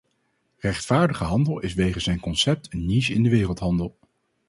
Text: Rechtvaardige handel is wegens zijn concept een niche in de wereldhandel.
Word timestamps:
Rechtvaardige 0.57 1.23
handel 1.23 1.59
is 1.59 1.73
wegens 1.73 2.03
zijn 2.03 2.19
concept 2.19 2.73
een 2.73 2.85
niche 2.85 3.13
in 3.13 3.23
de 3.23 3.29
wereldhandel. 3.29 3.97